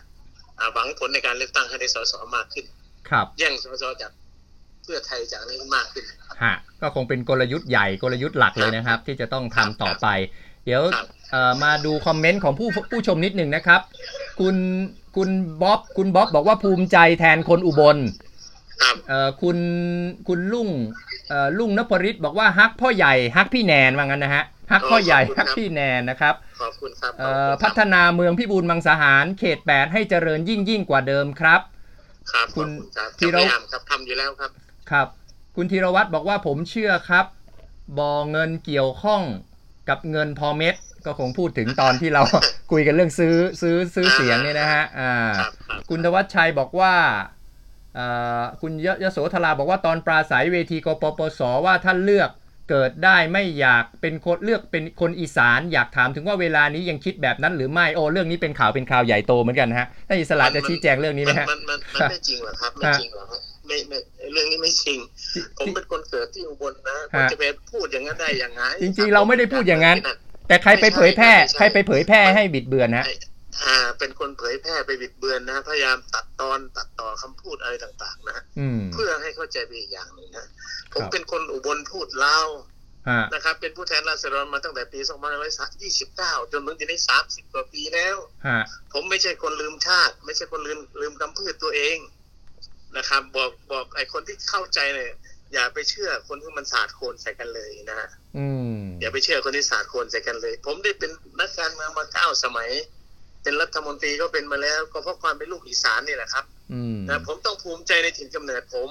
[0.59, 2.65] อ่าหวังผลในการเลือกตั้งให้ได้สสมากขึ้น
[3.09, 4.13] ครับแย่งสสจาก
[4.83, 6.05] เพื่อไทยจากนี้มากขึ้น
[6.43, 10.07] ฮะก็คงเป็นกลยุทธ์ใหญ่กลยุทธ์หลักเลยนะครับ ที่จะต้องทำต่อไป
[10.65, 11.24] เดี๋ยวครับเอ่อ
[11.63, 13.81] มาดูคอมเมนต์ของผู้ผู้ชมนิดหนึ่งนะครับ
[14.41, 14.57] คุณ
[15.17, 15.31] คุณ
[15.63, 17.99] บ๊อบคุณบ๊อบบอกว่าภูมิใจแทนคนอุบล
[18.83, 19.59] ครับเอ่อคุณ
[20.29, 20.69] คุณลุง
[21.29, 31.61] เอ่อลุงนพริตบอกว่าฮักพ่อใหญ่ฮักพี่แนนว่างั้นนะฮะฮักพ่อใหญ่ฮักพี่แนนนะครับขอบคุณครับเอ่ขออบพัคุณฒนาเมืองพิบูลมังสาหาร เขต8ให้เจริญยิ่งยิ่งกว่าเดิมครับ
[32.33, 34.51] ครับคุณขอบครับที่จะพเรายายามครับทำอยู่แล้วครับ
[34.91, 35.09] ครับ
[35.57, 37.27] คุณธีรวัตรบอกว่าผมเชื่อครับ
[37.99, 39.23] บอเงินเกี่ยวข้อง
[39.89, 40.75] กับเงินพอเม็ด
[41.07, 42.23] ก็คงพูดถึงตอนที่เรา
[42.73, 46.95] คุยกันเรื่องซื้อซื้อซื้อเสียงเนี่ยนะฮะอ่าครับครับคุณธวัชชัยบอกว่า
[47.95, 48.07] เอ่
[48.41, 52.31] อคุณยยโสธราบอกว่าตอนปราศัยเวทีกปปสว่าท่านเลือก
[52.71, 63.99] เกิดได้ไม่อยากเป็นคนเลือกเป็นคนอีสานอยากถามถึงว่าเวลานี้ยังคิดแบบนั้นหรือไม่โอ้เรื่องนี้เป็นข่าวเป็นข่าวใหญ่โตเหมือนกันนะฮะท่านอิสระจะชี้แจงเรื่องนี้ไหมฮะมันมันมันไม่จริงหรอกครับไม่จริงหรอกครับ ไม่ไม่
[64.33, 64.99] เรื่องนี้ไม่จริง
[65.59, 69.99] ผมเป็นคนเกิดที่อุบลนะผมจะไปพูดอย่างนั้นได้ยังไงจริงๆ เราไม่ได้พูดอย่างนั้น
[70.49, 73.07] แต่ใครไปเผยแพร่ ใครไปเผยแพร่ให้บิดเบือนฮะ
[73.65, 80.47] อ่า เป็นคนเผยแพร่ไปบิดเบือนนะพยายามตัดตอนตัดต่อคำพูดอะไรต่างๆ นะอืมเพื่อให้เข้าใจไปอีกอย่างหนึ่งนะ
[80.93, 82.49] ผมครับเป็นคนอุบลพูดลาว
[83.09, 85.01] ฮะนะครับ เป็นผู้แทนราษฎรมาตั้งแต่ปี
[85.75, 88.61] 2529 จนถึงปีนี้ 30 กว่าปีแล้วฮะ
[88.93, 91.97] ผมไม่ใช่คนลืมชาติ ไม่ใช่คนลืมลืมกำพืชตัวเอง
[92.97, 95.13] นะครับ บอกบอกไอ้คนที่เข้าใจเนี่ย
[95.53, 102.71] อย่าไปเชื่อคนที่มันสาดโคลนใส่กันเลยนะฮะอืมอย่าไปเชื่อคนที่สาดโคลนใส่กันเลย ผมได้เป็นนักการเมืองมาเก้าสมัย
[103.43, 108.91] เป็นรัฐมนตรีก็เป็นมาแล้ว ก็เพราะความเป็นลูกอีสานนี่แหละครับอืมนะผมต้องภูมิใจในถิ่นกำเนิดผม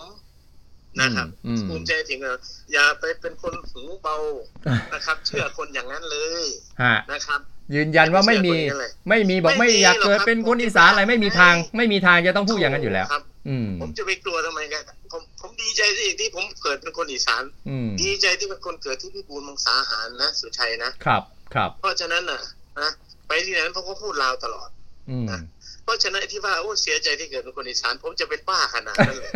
[1.01, 2.39] นะครับอืมภูมิใจในถิ่นกำเนิด
[2.73, 4.17] อย่าไปเป็นคนหูเบา
[4.93, 6.45] นะครับ เชื่อคนอย่างนั้นเลย
[6.81, 7.39] ฮะนะครับ
[7.75, 13.31] ยืนยันว่าไม่มี ไม่เชื่อคนนี้เลยไม่มีบอกไม่ไม่มีอยากเกิดหรอกครับเป็นคนอีสานอะไรไม่มีทาง ไม่มีทางจะต้องพูดอย่างนั้นอยู่แล้วครับอืม
[13.81, 22.41] ผมจะไปกลัวทำไมกันผมผมดีใจที่ที่ผมเกิดเป็นคนอีสานอืมดีใจที่เป็นคนเกิดที่พิบูลมังสาหารนะสุชัยนะครับ ครับ เพราะฉะนั้นน่ะ
[22.79, 22.89] นะ
[23.27, 24.69] ไปที่ไหนเขาก็พูดลาวตลอด
[25.11, 25.27] อืม
[25.83, 29.31] เพราะฉะนั้นไอ้ที่ว่าโอ้เสียใจที่เกิดเป็นคนอีสานผมจะเป็นบ้าขนาดนั้นเลย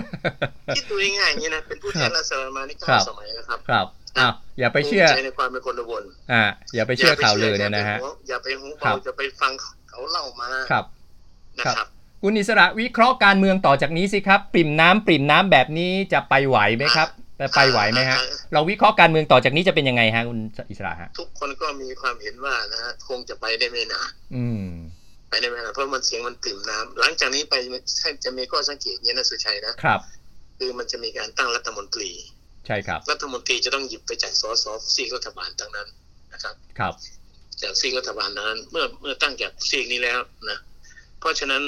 [0.75, 6.43] คิดดูง่ายๆอย่างนี้นะเป็นผู้แทนราษฎรมานี่ครัเก้าบสมัยนะครับ ครับอ้าวอย่าไปเชื่อภูมิใจในความเป็นคนอุบลอ่า
[6.75, 9.51] อย่าไปเชื่อข่าวลือเนี่ยนะฮะอย่าไปหูครัเบาบอย่าไปฟัง
[9.89, 10.85] เขาเล่ามาครับ
[11.59, 11.87] นะครับ
[12.23, 17.07] คุณอิสระวิเคราะห์การเมืองต่อจากนี้สิครับ ปริ่มน้ำปริ่มน้ำแบบนี้จะไปไหวไหมครับ
[17.41, 18.17] จะไปไหวไหมฮะ
[18.53, 20.39] เราวิเคราะห์การเมืองต่อจากนี้จะเป็นยังไงฮะคุณ
[20.71, 24.65] อิสระฮะทุกคนก็มีความเห็นว่านะฮะคงจะไปได้ไม่นานอืม
[25.29, 27.53] ไปในเวลาเพราะมันเสียงมันตื่มน้ำหลังจากนี้ไป
[28.25, 29.99] จะมีข้อสังเกตเนี่ยนะสุชัยนะครับ
[30.57, 32.11] คือมันจะมีการตั้งรัฐมนตรี
[32.67, 35.87] ใช่ครับ รัฐมนตรีจะต้องหยิบไปจากสสซีกรัฐบาลทั้งนั้น
[36.33, 36.93] นะครับ ครับ
[37.61, 40.57] จากซีกรัฐบาลนั้น เมื่อเมื่อตั้งจากซีกนี้แล้วนะ
[41.19, 41.61] เพราะฉะนั้น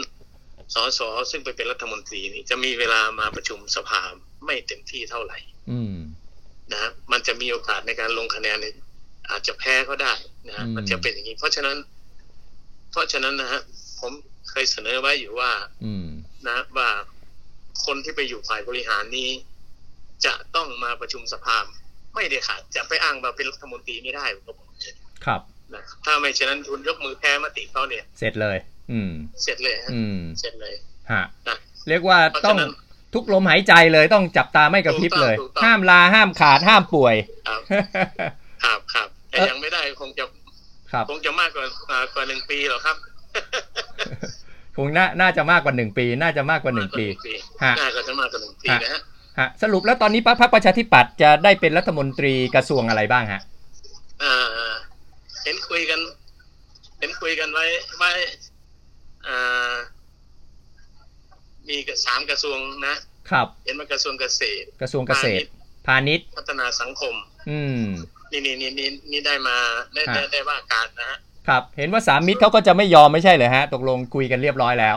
[0.73, 1.01] สส
[1.31, 4.01] ซึ่งไปเป็นรัฐมนตรีนี่จะมีเวลามาประชุมสภา
[4.45, 5.37] ไม่เต็มที่เท่าไหร่
[5.71, 5.95] อืม
[6.71, 8.75] นะฮะมันจะมีโอกาสในการลงคะแนนเนี่ย
[9.29, 10.13] อาจจะแพ้ก็ได้
[10.47, 11.77] นะฮะอืมมันจะเป็นอย่างนี้ เพราะฉะนั้น
[12.91, 13.61] เพราะฉะนั้นนะฮะ
[13.99, 14.11] ผม
[14.49, 15.51] เคยเสนอไว้อยู่ว่า
[15.85, 16.07] อืม
[16.47, 16.89] นะว่า
[17.85, 19.29] คนที่ไปอยู่ฝ่ายบริหารนี้
[20.25, 21.57] จะต้องมาประชุมสภา
[22.15, 24.67] ไม่ได้ขาดจะไปอ้างว่าเป็นรัฐมนตรีไม่ได้ผมก็บอก
[25.25, 25.41] ครับ
[25.73, 28.57] นะถ้าไม่เช่นนั้นคุณยกมือแพ้มติเขาเนี่ย เสร็จเลย
[28.91, 29.11] อืม
[29.43, 30.73] เสร็จเลยฮะอืมเสร็จเลย
[31.11, 31.57] ฮะนะ
[31.89, 32.71] เรียกว่าเพราะต้องฉะนั้น
[33.13, 37.15] ทุกลมหายใจเลยต้องจับตาไม่กระพริบเลยถูกต้องห้ามลาห้ามขาดห้ามป่วย
[37.47, 37.59] ครับ
[38.63, 40.23] ครับครับแต่ยังไม่ได้คงจะ
[40.91, 42.97] ครับคงจะมากกว่าอ่ากว่าหนึ่งปีหรอกครับ
[44.75, 47.05] คงน่าน่าจะมากกว่าหนึ่งปี น่าจะมากกว่าหนึ่งปี
[47.63, 49.01] ฮะน่าจะมากกว่าหนึ่งปีฮะนะฮะ
[49.39, 53.41] ฮะสรุปแล้วตอนนี้พรรคประชาธิปัตย์จะได้เป็นรัฐมนตรีกระทรวงอะไรบ้างฮะ
[54.23, 54.35] อ่า
[55.43, 55.99] เห็นคุยกัน
[56.99, 57.65] เห็นคุยกันไว้
[57.97, 58.48] ไว้อ่า
[61.67, 62.95] มีสามกระทรวงนะ
[63.31, 65.45] ครับ เห็นว่ากระทรวงเกษตร กระทรวงเกษตร
[65.87, 67.15] พาณิชย์ พัฒนาสังคม
[67.49, 67.83] อืม
[68.31, 69.57] นี่นี่นี่นี่นี่ได้มา
[69.93, 74.95] ได้ได้ฮะได้ว่าการนะฮะครับ เห็นว่าสามมิตรเขาก็จะไม่ยอมไม่ใช่เหรอฮะ ตกลงคุยกันเรียบร้อยแล้ว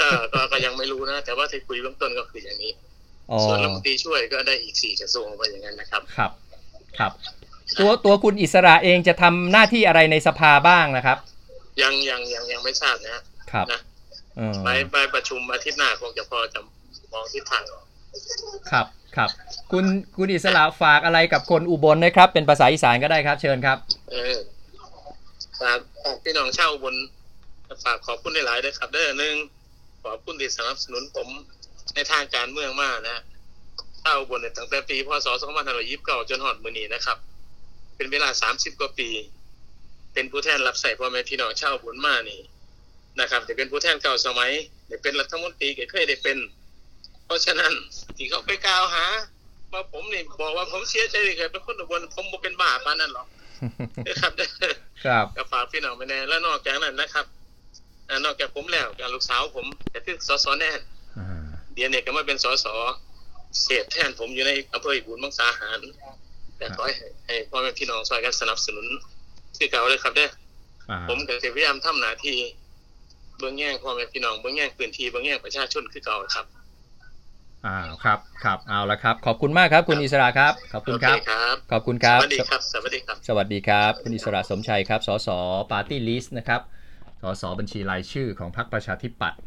[0.00, 2.72] ก็ก็ก็ยังไม่รู้นะ แต่ว่าที่คุยเบื้องต้นก็คืออย่างนี้
[3.30, 6.30] อ๋อส่วนรัฐมนตรีช่วยก็ได้อีกสี่กระทรวงไปอย่างนั้นนะครับ ครับ
[6.98, 7.12] ครับ
[7.78, 11.18] ตัวตัวคุณอิสระเองจะทำหน้าที่อะไรในสภาบ้างนะครับ
[11.82, 13.80] ยังยังยังยังไม่ทราบนะฮะ ครับนะ
[14.36, 16.60] เออไปไปประชุมอาทิตย์หน้าคงจะพอจะ
[17.12, 17.84] มองทิศทางออก
[18.70, 18.86] ครับ
[19.16, 19.30] ครับ
[19.72, 19.84] คุณ
[20.16, 23.78] คุณอิสระฝากอะไรกับคนอุบลนะครับ เป็นภาษาอีสานก็ได้ครับ เชิญครับ
[24.10, 24.34] เออ
[25.60, 26.94] ฝากฝากพี่น้องเช่าบน
[27.84, 29.34] ฝากขอบคุณหลายๆด้วยครับเด้อหนึ่ง
[30.04, 31.28] ขอบคุณที่สนับสนุนผม
[31.94, 33.18] ในทางการเมืองมากนะ
[34.00, 35.26] เช่าบนเนี่ยตั้งแต่ปีพศ
[35.78, 37.18] 2529จนหอดมือนี้นะครับ
[37.96, 39.10] เป็นเวลา 30 กว่าปี
[40.12, 42.40] เป็นผู้แทนรับใส่พ่อแม่พี่น้องเช่าบนมานี่
[43.20, 44.50] นะครับจะเป็นผู้แทนเก่าสมัย
[44.88, 46.38] ได้เป็นรัฐมนตรีก็เคยได้เป็น
[47.24, 47.72] เพราะฉะนั้น
[48.16, 49.04] ที่เขาไปกล่าวหา
[49.72, 53.26] ว่าผมนี่บอกว่าผมเสียใจที่เคยเป็นคนอุบลผมบ่เป็นบ้าปานนั้นหรอก
[54.06, 54.32] นะครับ
[55.04, 57.26] ครับก็ฝากพี่น้องไปแน่แล้วนอกจากนั้นนะครับ
[58.08, 60.70] อ่านอกจากผมแล้วการลูกสาวผมแต่ที่สสแน่
[61.18, 62.66] อ่าเดียนเนี่ยก็มาเป็นสส
[63.60, 65.80] เสียแทนผมอยู่ในอำเภออิบุญมังสาหาร
[66.56, 66.94] แต่ขอให้
[67.26, 68.86] ให้พ่อแม่พี่น้องช่วยกันสนับสนุน
[69.56, 70.30] คือเก่าเลยครับเด้อ
[70.90, 72.36] อ่าผมก็จะพยายามทำหน้าที่
[73.42, 76.46] เบื้องแย่งพ่อแม่พี่น้องเบื้องแย่งพื้นที่เบื้องแย่งประชาชนคือเก่าครับ
[77.66, 85.28] อ่าครับครับเอาละครับ ขอบคุณมากครับคุณอิสระครับ ขอบคุณครับโอเคครับ ขอบคุณครับ สวัสดีครับ สวัสดีครับ สวัสดีครับ คุณอิสระสมชัยครับ สส
[85.72, 86.60] ปาร์ตี้ลิสต์นะครับ
[87.22, 89.40] สสบัญชีรายชื่อของพรรคประชาธิปัตย์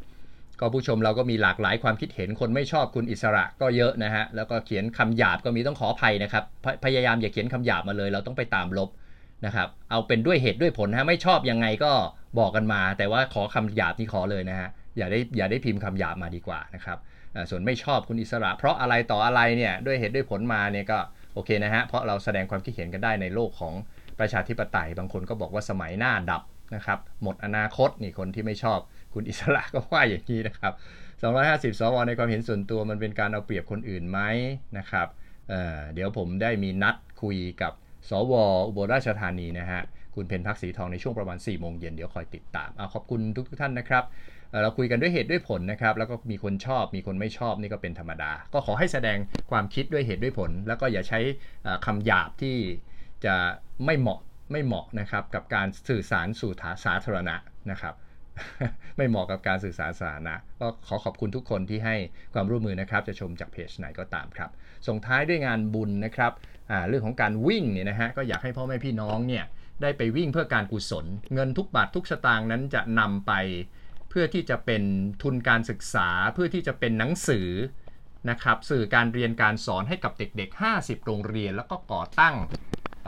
[0.59, 8.89] ก็ผู้ชมเราก็มีหลากหลายความคิดเห็น คนไม่ชอบคุณอิสระก็เยอะนะฮะ แล้วก็เขียนคำหยาบก็มีต้องขออภัยนะครับพพยายามอย่าเขียนคำหยาบมาเลย เราต้องไปตามลบ
[9.45, 11.91] นะครับ เอาเป็นด้วยเหตุด้วยผลนะฮะ ไม่ชอบยังไงก็
[12.39, 16.97] บอกกันมา แต่ว่าขอคำหยาบนี่ขอเลยนะฮะอย่าได้อย่าได้พิมพ์คำหยาบมาดีกว่านะครับ
[17.49, 20.97] ส่วนไม่ชอบคุณอิสระ เพราะอะไรต่ออะไรเนี่ยด้วยเหตุด้วยผลมาเนี่ยก็
[21.33, 23.73] โอเคนะฮะเพราะเราแสดงความคิดเห็นกันได้ในโลกของ
[24.19, 26.43] ประชาธิปไตย บางคนก็บอกว่าสมัยหน้าดับ
[26.75, 28.79] นะครับหมดอนาคตนี่คนที่ไม่ชอบ
[29.13, 30.73] คุณอิสระก็ว่าอย่างนี้นะครับ
[31.21, 34.19] 250 สวในความเห็นส่วนตัวมันเป็นการเอาเปรียบคนอื่นไหม
[34.77, 35.07] นะครับ
[35.49, 37.73] เเดี๋ยวผมได้มีนัดคุยกับ
[38.09, 38.33] สว
[38.67, 39.81] อุบลราชธานีนะฮะ
[40.15, 44.03] คุณเพนพักศรีทองในช่วงประมาณ4โมงเย็นเดี๋ยวคอยติดตามอขอบคุณทุกๆท่านนะครับ
[44.61, 49.17] เราคุยกันด้วยเหตุด้วยผลนะครับ แล้วก็มีคนชอบมีคนไม่ชอบนี่ก็เป็นธรรมดา ก็ขอให้แสดง
[49.51, 51.19] ความคิดด้วยเหตุด้วยผล แล้วก็อย่าใช้
[51.63, 52.57] เอ่อคำหยาบที่
[53.25, 53.35] จะ
[53.85, 54.19] ไม่เหมาะ
[54.51, 56.51] ไม่เหมาะนะครับกับการสื่อสารสู่
[56.85, 57.35] สาธารณะ
[57.71, 57.95] นะครับ
[58.97, 61.95] ไม่เหมาะกับการสื่อสารสาธารณะก็ขอขอบคุณทุกคนที่ให้
[62.33, 64.49] ความร่วมมือนะครับ จะชมจากเพจไหนก็ตามครับ
[64.87, 66.31] ส่งท้ายด้วยงานบุญนะครับ
[66.87, 69.45] เรื่องของการวิ่งเนี่ยนะฮะก็อยากให้พ่อแม่พี่น้องเนี่ย
[69.81, 73.31] ได้ไปวิ่งเพื่อการกุศล เงินทุกบาททุกสตางค์นั้นจะนำไป
[74.09, 74.83] เพื่อที่จะเป็น
[75.23, 77.49] ทุนการศึกษา เพื่อที่จะเป็นหนังสือ
[78.29, 82.35] นะครับสื่อการเรียนการสอนให้กับเด็ก ๆ 50 โรงเรียน แล้วก็ก่อตั้ง
[83.05, 83.07] เ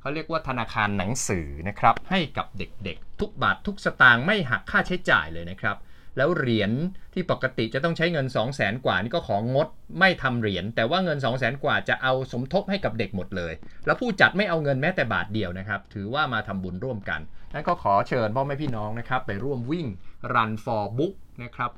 [0.00, 5.76] เขาเรียกว่าธนาคารหนังสือนะครับให้กับเด็กๆ ทุกบาททุกสตางค์ไม่หักค่าใช้จ่ายเลยนะครับ
[6.16, 6.70] แล้วเหรียญ
[7.14, 13.52] ที่ปกติจะต้องใช้เงิน 2 0 0แสนกว่านี่ก็ของงดไม่ทำเหรียญแต่ว่าเงิน 2 0 0แสนกว่าจะเอาสมทบให้กับเด็กหมดเลย
[13.86, 17.20] แล้วผู้จัดไม่เอาเงินแม้แต่บาทเดียวนะครับ ถือว่ามาทำบุญร่วมกัน
[17.54, 19.86] นั้นก็ขอเชิญพ่อแม่พี่น้องนะครับ ไปร่วมวิ่ง
[20.34, 21.70] Run for Book นะครับ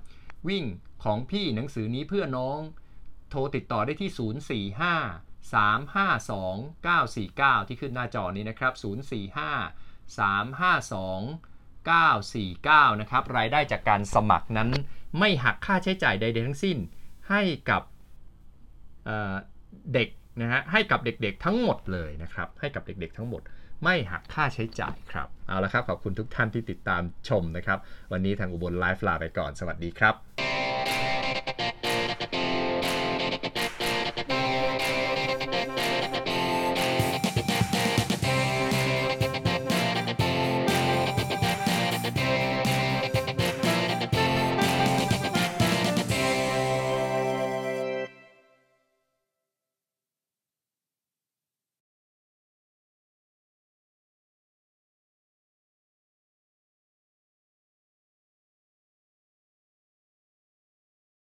[0.49, 0.65] วิ่ง
[1.05, 2.59] ของพี่หนังสือนี้เพื่อน้อง
[3.31, 4.11] โทรติดต่อได้ที่
[4.73, 8.85] 045 352 949 ที่ขึ้นหน้าจอนี้นะครับ 045
[10.19, 11.54] 352
[11.85, 14.69] 949 นะครับ รายได้จากการสมัครนั้น
[15.19, 16.79] ไม่หักค่าใช้จ่ายใด ๆ ทั้งสิ้น
[17.31, 17.83] ให้กับ
[19.05, 20.09] เเด็ก
[20.41, 23.43] นะฮะให้กับเด็กๆทั้งหมดเลยนะครับ ให้กับเด็กๆทั้งหมด
[23.83, 27.79] ไม่หักค่าใช้จ่ายครับ เอาละครับ ขอบคุณทุกท่านที่ติดตามชมนะครับ
[28.13, 31.14] วันนี้ทางอุบลไลฟ์ลาไปก่อน สวัสดีครับ